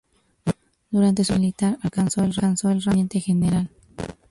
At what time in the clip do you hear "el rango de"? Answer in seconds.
2.23-2.81